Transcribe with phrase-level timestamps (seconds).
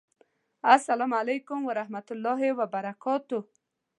[0.75, 3.39] السلام علیکم ورحمة الله وبرکاته